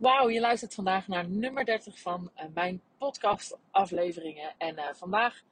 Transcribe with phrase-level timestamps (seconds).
[0.00, 4.54] Wauw, je luistert vandaag naar nummer 30 van uh, mijn podcastafleveringen.
[4.58, 5.42] En uh, vandaag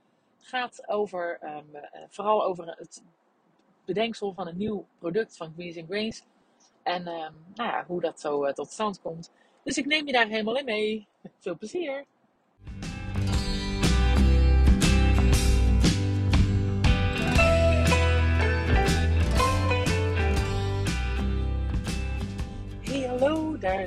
[0.40, 3.02] gaat over, um, uh, vooral over het
[3.84, 6.22] bedenksel van een nieuw product van Greens Grains.
[6.82, 9.32] En um, nou ja, hoe dat zo tot stand komt.
[9.62, 11.06] Dus ik neem je daar helemaal in mee.
[11.38, 12.04] Veel plezier!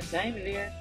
[0.02, 0.72] Zijn we weer.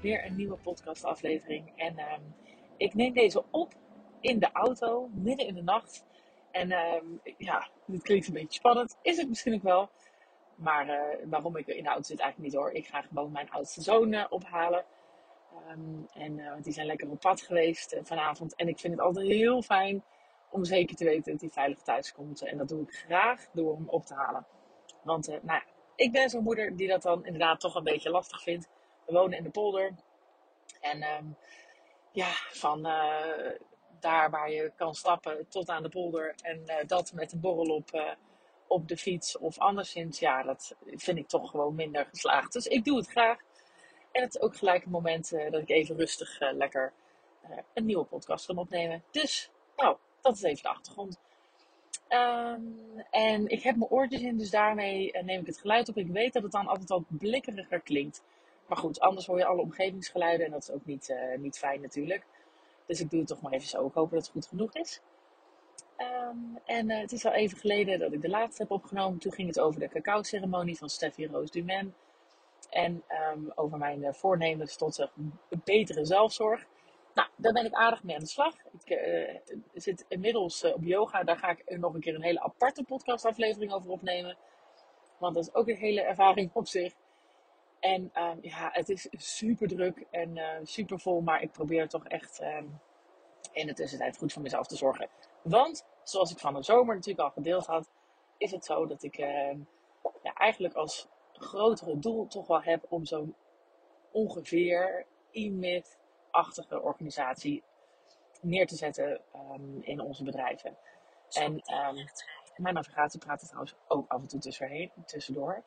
[0.00, 1.72] Weer een nieuwe podcastaflevering.
[1.76, 2.34] En um,
[2.76, 3.74] ik neem deze op
[4.20, 6.04] in de auto, midden in de nacht.
[6.50, 8.98] En um, ja, dit klinkt een beetje spannend.
[9.02, 9.90] Is het misschien ook wel.
[10.54, 12.72] Maar uh, waarom ik in de auto zit eigenlijk niet hoor.
[12.72, 14.84] Ik ga gewoon mijn oudste zoon uh, ophalen.
[15.70, 18.54] Um, en, want die zijn lekker op pad geweest vanavond.
[18.54, 20.04] En ik vind het altijd heel fijn
[20.50, 22.42] om zeker te weten dat hij veilig thuis komt.
[22.42, 24.46] En dat doe ik graag door hem op te halen.
[25.02, 25.62] Want nou ja,
[26.02, 28.68] ik ben zo'n moeder die dat dan inderdaad toch een beetje lastig vindt.
[29.06, 29.94] We wonen in de polder.
[30.80, 31.36] En um,
[32.12, 33.50] ja, van uh,
[34.00, 36.34] daar waar je kan stappen tot aan de polder.
[36.42, 38.10] En uh, dat met een borrel op, uh,
[38.66, 40.18] op de fiets of anderszins.
[40.18, 42.52] Ja, dat vind ik toch gewoon minder geslaagd.
[42.52, 43.38] Dus ik doe het graag.
[44.12, 46.92] En het is ook gelijk een moment dat ik even rustig lekker
[47.74, 49.04] een nieuwe podcast kan opnemen.
[49.10, 51.18] Dus, nou, dat is even de achtergrond.
[52.14, 52.76] Um,
[53.10, 55.96] en ik heb mijn oortjes in, dus daarmee uh, neem ik het geluid op.
[55.96, 58.22] Ik weet dat het dan altijd wat blikkeriger klinkt.
[58.66, 61.80] Maar goed, anders hoor je alle omgevingsgeluiden en dat is ook niet, uh, niet fijn
[61.80, 62.26] natuurlijk.
[62.86, 63.86] Dus ik doe het toch maar even zo.
[63.86, 65.00] Ik hoop dat het goed genoeg is.
[65.98, 69.18] Um, en uh, het is al even geleden dat ik de laatste heb opgenomen.
[69.18, 71.94] Toen ging het over de cacao-ceremonie van Steffi Roos Dumen.
[72.70, 73.02] En
[73.34, 76.66] um, over mijn voornemens tot een betere zelfzorg.
[77.14, 78.54] Nou, daar ben ik aardig mee aan de slag.
[78.84, 81.24] Ik uh, zit inmiddels uh, op yoga.
[81.24, 84.36] Daar ga ik nog een keer een hele aparte podcastaflevering over opnemen.
[85.18, 86.94] Want dat is ook een hele ervaring op zich.
[87.80, 91.20] En um, ja, het is super druk en uh, super vol.
[91.20, 92.80] Maar ik probeer toch echt um,
[93.52, 95.08] in de tussentijd goed voor mezelf te zorgen.
[95.42, 97.90] Want, zoals ik van de zomer natuurlijk al gedeeld had,
[98.38, 103.34] is het zo dat ik ja, eigenlijk als grotere doel toch wel heb om zo
[104.10, 105.82] ongeveer e-mail
[106.32, 107.62] achtige organisatie
[108.40, 109.20] neer te zetten
[109.52, 110.76] um, in onze bedrijven.
[111.30, 112.08] En um,
[112.56, 114.40] mijn navigatie praat er trouwens ook af en toe
[115.06, 115.62] tussendoor.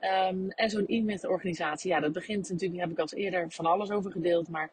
[0.00, 4.12] Um, en zo'n e-mail-organisatie, ja, dat begint natuurlijk, heb ik al eerder van alles over
[4.12, 4.70] gedeeld, maar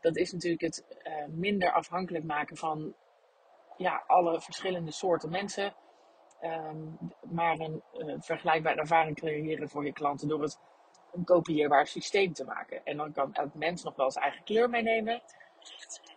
[0.00, 2.94] dat is natuurlijk het uh, minder afhankelijk maken van
[3.76, 5.74] ja, alle verschillende soorten mensen.
[6.42, 6.98] Um,
[7.30, 10.58] maar een uh, vergelijkbare ervaring creëren voor je klanten door het
[11.16, 12.84] een kopieerbaar systeem te maken.
[12.84, 15.22] En dan kan elk mens nog wel zijn eigen kleur meenemen.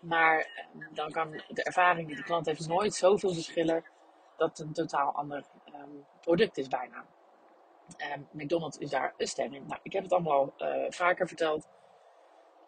[0.02, 3.84] Maar eh, dan kan de ervaring die de klant heeft nooit zoveel verschillen
[4.38, 7.06] dat het een totaal ander um, product is bijna.
[8.16, 9.66] Um, McDonald's is daar een stem in.
[9.68, 11.68] Nou, ik heb het allemaal al uh, vaker verteld.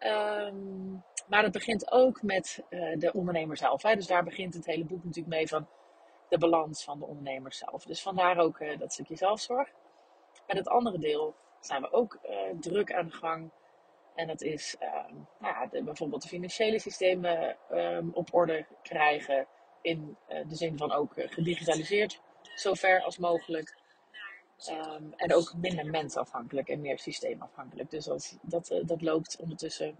[0.00, 3.82] Um, maar het begint ook met uh, de ondernemer zelf.
[3.82, 3.94] Hè?
[3.94, 5.68] Dus daar begint het hele boek natuurlijk mee van
[6.28, 7.84] de balans van de ondernemer zelf.
[7.84, 9.68] Dus vandaar ook dat stukje zelfzorg.
[10.46, 11.34] En het andere deel
[11.66, 13.50] zijn we ook uh, druk aan de gang.
[14.14, 19.46] En dat is um, nou ja, de, bijvoorbeeld de financiële systemen um, op orde krijgen.
[19.82, 22.20] In uh, de zin van ook uh, gedigitaliseerd,
[22.54, 23.80] zover als mogelijk.
[24.70, 27.90] Um, en ook minder mensafhankelijk en meer systeemafhankelijk.
[27.90, 29.96] Dus dat, dat, dat loopt ondertussen.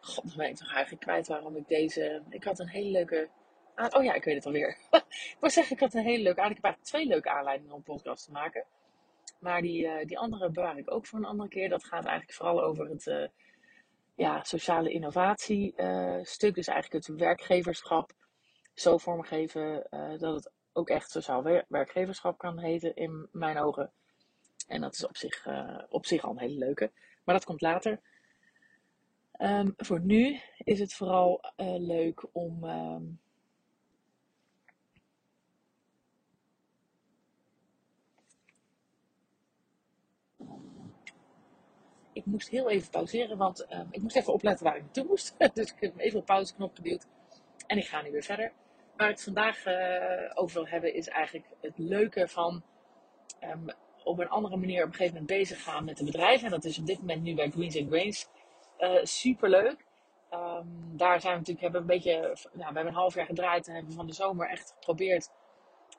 [0.00, 2.22] God, dan ben ik toch eigenlijk kwijt waarom ik deze.
[2.28, 3.28] Ik had een hele leuke
[3.76, 3.94] aan...
[3.94, 4.68] Oh ja, ik weet het alweer.
[4.90, 6.40] ik wil zeggen, ik had een hele leuke.
[6.40, 8.64] Ik heb eigenlijk twee leuke aanleidingen om een podcast te maken.
[9.40, 11.68] Maar die, uh, die andere bewaar ik ook voor een andere keer.
[11.68, 13.26] Dat gaat eigenlijk vooral over het uh,
[14.14, 16.54] ja, sociale innovatie uh, stuk.
[16.54, 18.12] Dus eigenlijk het werkgeverschap
[18.74, 19.86] zo vormgeven
[20.18, 23.92] dat het ook echt sociaal werkgeverschap kan heten in mijn ogen.
[24.68, 25.46] En dat is op zich,
[25.88, 26.90] op zich al een hele leuke.
[27.24, 28.00] Maar dat komt later.
[29.38, 31.40] Um, voor nu is het vooral
[31.78, 32.64] leuk om...
[32.64, 33.20] Um,
[42.26, 45.34] ik moest heel even pauzeren, want uh, ik moest even opletten waar ik naartoe moest.
[45.54, 47.06] dus ik heb even op pauzeknop geduwd.
[47.66, 48.52] En ik ga nu weer verder.
[48.96, 52.62] Waar ik het vandaag uh, over wil hebben is eigenlijk het leuke van
[53.40, 53.66] um,
[54.04, 56.44] op een andere manier op een gegeven moment bezig gaan met de bedrijven.
[56.44, 58.28] En dat is op dit moment nu bij Greens and Grains
[58.78, 59.84] uh, super leuk.
[60.30, 63.68] Um, daar zijn we natuurlijk, hebben een beetje, nou, we hebben een half jaar gedraaid
[63.68, 65.30] en hebben van de zomer echt geprobeerd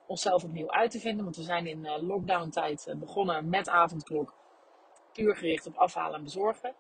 [0.08, 1.24] onszelf opnieuw uit te vinden.
[1.24, 4.36] Want we zijn in uh, lockdown tijd begonnen met avondklok
[5.18, 6.76] puur gericht op afhalen en bezorgen.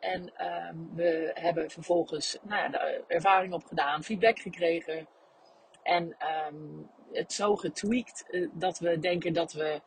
[0.00, 5.06] En um, we hebben vervolgens nou ja, de ervaring opgedaan, feedback gekregen.
[5.82, 6.16] En
[6.46, 9.80] um, het zo getweakt uh, dat we denken dat we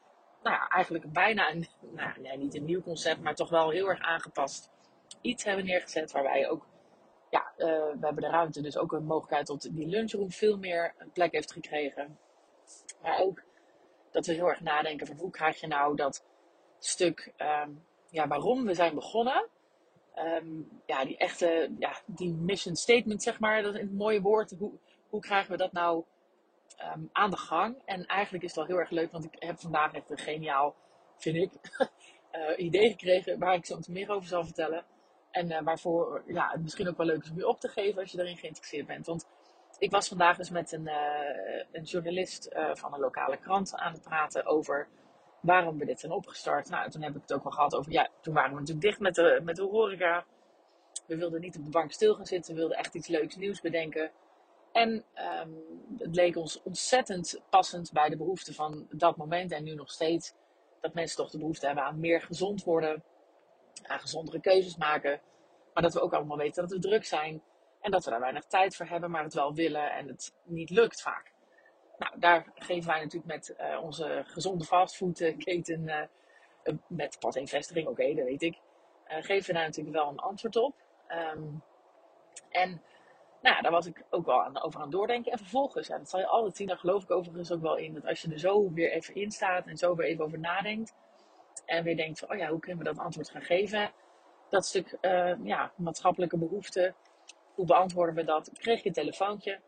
[0.44, 3.90] nou ja, eigenlijk bijna een, nou ja, niet een nieuw concept, maar toch wel heel
[3.90, 4.70] erg aangepast
[5.22, 6.12] iets hebben neergezet.
[6.12, 6.68] Waarbij ook,
[7.30, 10.94] ja, uh, we hebben de ruimte, dus ook een mogelijkheid tot die lunchroom veel meer
[10.98, 12.18] een plek heeft gekregen.
[13.02, 13.44] Maar ook
[14.12, 16.26] dat we heel erg nadenken van hoe krijg je nou dat
[16.86, 19.48] stuk, um, ja, waarom we zijn begonnen.
[20.16, 24.56] Um, ja, die echte, ja, die mission statement, zeg maar, dat is een mooie woord.
[24.60, 24.72] Hoe,
[25.10, 26.04] hoe krijgen we dat nou
[26.95, 27.81] um, aan de gang?
[27.86, 30.75] En eigenlijk is het wel heel erg leuk, want ik heb vandaag echt een geniaal,
[31.18, 31.51] vind ik,
[32.31, 34.86] uh, idee gekregen waar ik zo meer over zal vertellen.
[35.31, 38.01] En uh, waarvoor ja, het misschien ook wel leuk is om je op te geven
[38.01, 39.06] als je erin geïnteresseerd bent.
[39.06, 39.28] Want
[39.78, 44.01] ik was vandaag dus met een, uh, een journalist van een lokale krant aan het
[44.01, 44.88] praten over
[45.42, 46.70] waarom we dit zijn opgestart.
[46.70, 49.00] Nou, toen heb ik het ook wel gehad over, ja, toen waren we natuurlijk dicht
[49.00, 50.26] met de, met de horeca.
[51.08, 53.62] We wilden niet op de bank stil gaan zitten, we wilden echt iets leuks nieuws
[53.62, 54.12] bedenken.
[54.72, 54.90] En
[55.44, 55.64] um,
[55.98, 60.34] het leek ons ontzettend passend bij de behoeften van dat moment en nu nog steeds.
[60.82, 63.04] Dat mensen toch de behoefte hebben aan meer gezond worden,
[63.84, 65.22] aan gezondere keuzes maken.
[65.74, 67.42] Maar dat we ook allemaal weten dat we druk zijn
[67.82, 70.70] en dat we daar weinig tijd voor hebben, maar het wel willen en het niet
[70.70, 71.32] lukt vaak.
[72.01, 78.13] Nou, daar geven wij natuurlijk met uh, onze gezonde fastfoodketen, uh, met pas vestiging, oké,
[78.13, 78.57] dat weet ik,
[79.07, 80.75] uh, geven daar natuurlijk wel een antwoord op.
[81.33, 81.63] Um,
[82.50, 82.81] en
[83.42, 85.31] nou, daar was ik ook wel aan, over aan het doordenken.
[85.31, 87.94] En vervolgens, ja, dat zal je altijd zien, daar geloof ik overigens ook wel in,
[87.94, 90.95] dat als je er zo weer even in staat en zo weer even over nadenkt,
[91.65, 93.92] en weer denkt van, oh ja, hoe kunnen we dat antwoord gaan geven?
[94.50, 94.97] Dat stuk
[95.44, 96.95] ja, maatschappelijke behoeften,
[97.56, 98.51] hoe beantwoorden we dat?
[98.54, 99.59] Kreeg ik een telefoontje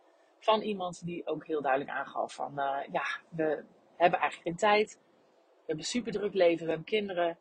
[0.44, 3.64] van iemand die ook heel duidelijk aangaf van, uh, ja, we
[3.98, 5.00] hebben eigenlijk geen tijd.
[5.34, 7.38] We hebben super druk leven, we hebben kinderen.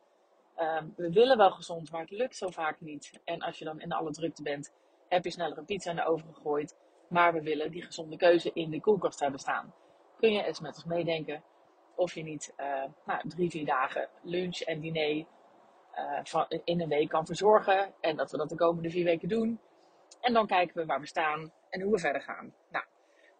[0.59, 3.21] Um, we willen wel gezond, maar het lukt zo vaak niet.
[3.23, 4.73] En als je dan in alle drukte bent,
[5.07, 6.77] heb je sneller een pizza naar oven gegooid.
[7.09, 9.73] Maar we willen die gezonde keuze in de koelkast hebben staan.
[10.19, 11.43] Kun je eens met ons meedenken
[11.95, 15.25] of je niet uh, nou, drie, vier dagen lunch en diner
[16.23, 17.93] van, in een week kan verzorgen.
[18.01, 19.59] En dat we dat de komende vier weken doen.
[20.21, 22.53] En dan kijken we waar we staan en hoe we verder gaan.
[22.69, 22.85] Nou,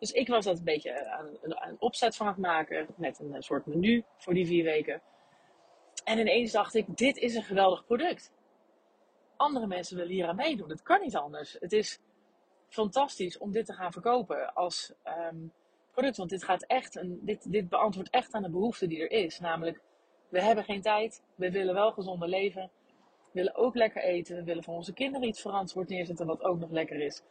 [0.03, 3.65] dus ik was dat een beetje aan een opzet van het maken met een soort
[3.65, 5.01] menu voor die vier weken.
[6.03, 8.31] En ineens dacht ik, dit is een geweldig product.
[9.35, 10.69] Andere mensen willen hier aan meedoen.
[10.69, 11.57] Het kan niet anders.
[11.59, 11.99] Het is
[12.67, 14.93] fantastisch om dit te gaan verkopen als
[15.31, 15.53] um,
[15.91, 16.17] product.
[16.17, 19.39] Want dit, gaat echt een, dit, dit beantwoordt echt aan de behoefte die er is.
[19.39, 19.81] Namelijk,
[20.29, 21.23] we hebben geen tijd.
[21.35, 22.71] We willen wel gezonder leven.
[23.23, 24.35] We willen ook lekker eten.
[24.35, 27.21] We willen voor onze kinderen iets verantwoord neerzetten wat ook nog lekker is.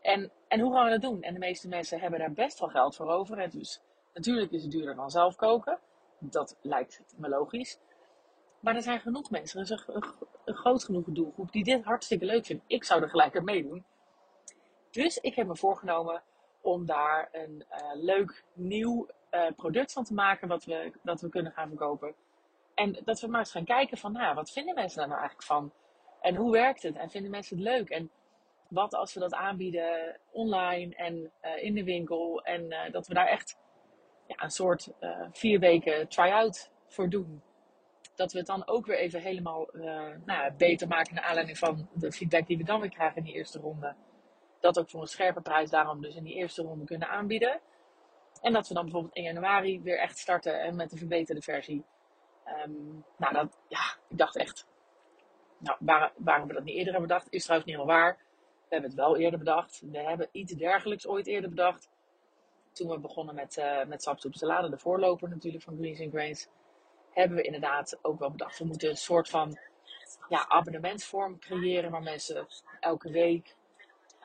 [0.00, 1.22] En, en hoe gaan we dat doen?
[1.22, 3.38] En de meeste mensen hebben daar best wel geld voor over.
[3.38, 3.48] Hè?
[3.48, 3.80] Dus
[4.14, 5.78] natuurlijk is het duurder dan zelf koken.
[6.18, 7.78] Dat lijkt me logisch.
[8.60, 12.46] Maar er zijn genoeg mensen, er is een, groot genoeg doelgroep die dit hartstikke leuk
[12.46, 12.64] vindt.
[12.66, 13.84] Ik zou er gelijk aan meedoen.
[14.90, 16.22] Dus ik heb me voorgenomen
[16.60, 21.28] om daar een uh, leuk nieuw uh, product van te maken wat we, dat we
[21.28, 22.14] kunnen gaan verkopen.
[22.74, 25.48] En dat we maar eens gaan kijken van, nou, wat vinden mensen daar nou eigenlijk
[25.48, 25.72] van?
[26.20, 26.96] En hoe werkt het?
[26.96, 27.88] En vinden mensen het leuk?
[27.88, 28.10] En
[28.68, 32.42] wat als we dat aanbieden online en uh, in de winkel.
[32.42, 33.58] En uh, dat we daar echt
[34.26, 37.42] ja, een soort uh, vier weken try-out voor doen.
[38.14, 39.68] Dat we het dan ook weer even helemaal
[40.24, 43.34] nou beter maken naar aanleiding van de feedback die we dan weer krijgen in die
[43.34, 43.94] eerste ronde.
[44.60, 47.60] Dat ook voor een scherpe prijs daarom dus in die eerste ronde kunnen aanbieden.
[48.40, 51.84] En dat we dan bijvoorbeeld in januari weer echt starten en met een verbeterde versie.
[52.66, 54.66] Um, nou, dat, ja, ik dacht echt,
[55.58, 58.18] nou, waar, waarom we dat niet eerder hebben bedacht, is trouwens niet helemaal waar.
[58.68, 59.82] We hebben het wel eerder bedacht.
[59.90, 61.88] We hebben iets dergelijks ooit eerder bedacht.
[62.72, 66.48] Toen we begonnen met, uh, met sapsoep salade, de voorloper natuurlijk van Greens and Grains,
[67.10, 68.58] hebben we inderdaad ook wel bedacht.
[68.58, 69.58] We moeten een soort van
[70.28, 72.46] ja, abonnementsvorm creëren waar mensen
[72.80, 73.56] elke week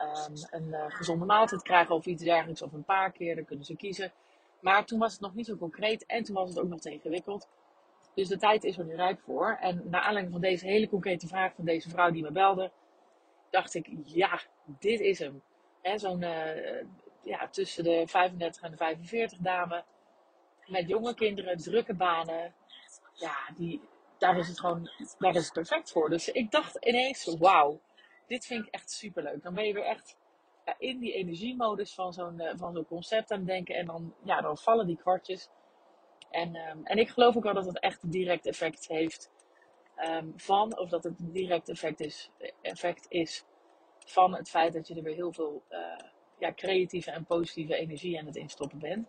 [0.01, 3.65] um, een uh, gezonde maaltijd krijgen of iets dergelijks, of een paar keer, dan kunnen
[3.65, 4.11] ze kiezen.
[4.59, 6.91] Maar toen was het nog niet zo concreet en toen was het ook nog te
[6.91, 7.47] ingewikkeld.
[8.13, 9.57] Dus de tijd is er nu rijp voor.
[9.61, 12.71] En naar aanleiding van deze hele concrete vraag van deze vrouw die me belde,
[13.53, 15.43] dacht ik, ja, dit is hem.
[15.95, 16.83] Zo'n uh,
[17.23, 19.83] ja, tussen de 35 en de 45 dame.
[20.65, 22.53] Met jonge kinderen, drukke banen.
[23.13, 23.81] Ja, die,
[24.17, 26.09] daar is het gewoon daar is het perfect voor.
[26.09, 27.81] Dus ik dacht ineens, wauw,
[28.27, 29.43] dit vind ik echt superleuk.
[29.43, 30.17] Dan ben je weer echt
[30.77, 33.75] in die energiemodus van zo'n uh, van zo'n concept aan het denken.
[33.75, 35.49] En dan, ja, dan vallen die kwartjes.
[36.29, 39.31] En, um, en ik geloof ook wel dat het echt een direct effect heeft
[39.97, 42.31] um, van, of dat het een direct effect is,
[42.61, 43.45] effect is
[44.05, 45.79] van het feit dat je er weer heel veel uh,
[46.39, 49.07] ja, creatieve en positieve energie aan het instoppen bent.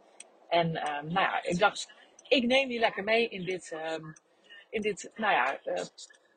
[0.48, 1.92] En um, nou ja, ik dacht,
[2.28, 4.14] ik neem die lekker mee in dit, um,
[4.70, 5.82] in dit nou ja, uh,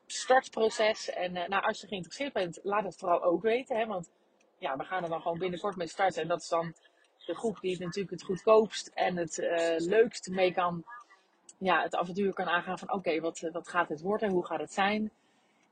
[0.06, 1.10] startproces.
[1.10, 3.76] En uh, nou, als je geïnteresseerd bent, laat het vooral ook weten.
[3.76, 4.10] Hè, want
[4.58, 6.22] ja, we gaan er dan gewoon binnenkort mee starten.
[6.22, 6.74] En dat is dan
[7.26, 9.36] de groep die het natuurlijk het goedkoopst en het
[9.76, 10.84] leukst mee kan
[11.58, 14.30] ja, het avontuur kan aangaan van oké, wat, wat gaat dit worden?
[14.30, 15.10] Hoe gaat het zijn?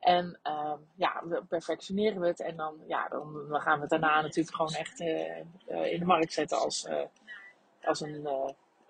[0.07, 2.41] En uh, ja, we perfectioneren we het.
[2.41, 5.37] En dan, ja, dan, gaan we het daarna natuurlijk gewoon echt uh,
[5.69, 6.89] uh, in de markt zetten als,
[7.83, 8.23] als een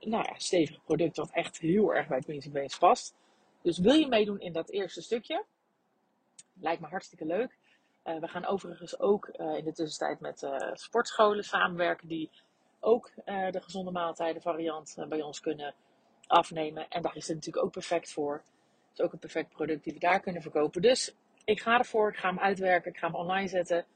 [0.01, 3.15] nou ja, stevig product wat echt heel erg bij Queen's Base past.
[3.63, 5.45] Dus wil je meedoen in dat eerste stukje?
[6.61, 7.57] Lijkt me hartstikke leuk.
[8.03, 12.31] we gaan overigens ook in de tussentijd met sportscholen samenwerken die
[12.81, 15.75] ook de gezonde maaltijden variant bij ons kunnen
[16.27, 16.89] afnemen.
[16.89, 18.35] En daar is het natuurlijk ook perfect voor.
[18.35, 20.83] Het is ook een perfect product die we daar kunnen verkopen.
[20.83, 21.15] Dus
[21.45, 23.87] ik ga ervoor, ik ga hem uitwerken, ik ga hem online zetten.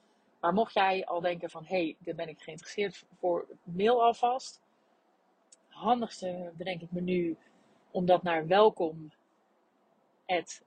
[0.41, 4.61] Maar mocht jij al denken van, hé, hey, daar ben ik geïnteresseerd voor, mail alvast.
[5.69, 7.37] Handigste bedenk ik me nu
[7.91, 9.13] om dat naar welkom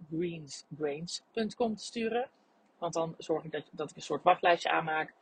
[0.10, 2.29] greensbrains.com te sturen.
[2.77, 5.13] Want dan zorg ik dat, dat ik een soort wachtlijstje aanmaak.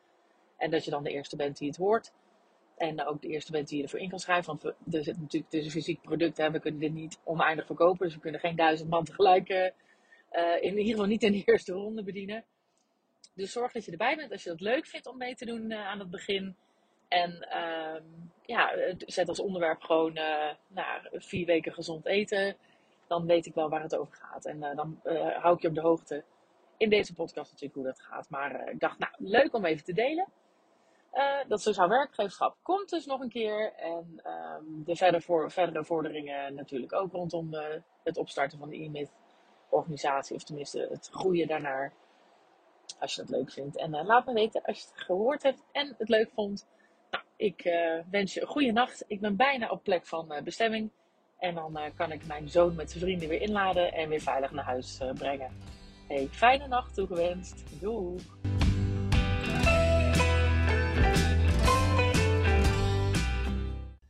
[0.58, 2.12] En dat je dan de eerste bent die het hoort.
[2.82, 4.46] En ook de eerste bent die je ervoor in kan schrijven.
[4.46, 6.38] Want we, er zit natuurlijk tussen fysiek product.
[6.38, 8.06] Hè, we kunnen dit niet oneindig verkopen.
[8.06, 9.50] Dus we kunnen geen duizend man tegelijk.
[9.50, 12.44] Uh, in ieder geval niet in de eerste ronde bedienen.
[13.34, 15.72] Dus zorg dat je erbij bent als je dat leuk vindt om mee te doen
[15.72, 16.56] uh, aan het begin.
[17.08, 18.02] En uh,
[18.46, 20.14] ja, zet als onderwerp gewoon
[20.68, 22.56] nou, vier weken gezond eten.
[23.08, 24.46] Dan weet ik wel waar het over gaat.
[24.46, 25.00] En dan
[25.40, 26.24] hou ik je op de hoogte
[26.78, 28.30] in deze podcast natuurlijk hoe dat gaat.
[28.30, 30.28] Maar ik dacht, nou, leuk om even te delen.
[31.14, 33.74] Uh, dat sociaal werkgeverschap komt dus nog een keer.
[33.74, 37.50] En um, de verder voor, verdere vorderingen natuurlijk ook rondom
[38.04, 40.36] het opstarten van de e-myth-organisatie.
[40.36, 41.94] Of tenminste het groeien daarnaar.
[43.00, 43.78] Als je dat leuk vindt.
[43.78, 46.68] En uh, laat me weten als je het gehoord hebt en het leuk vond.
[47.12, 47.64] Nou, ik
[48.12, 49.04] wens je een goede nacht.
[49.08, 50.92] Ik ben bijna op plek van bestemming.
[51.38, 54.66] En dan kan ik mijn zoon met zijn vrienden weer inladen en weer veilig naar
[54.66, 55.58] huis brengen.
[56.08, 57.82] Hey, fijne nacht toegewenst.
[57.82, 58.20] Doei!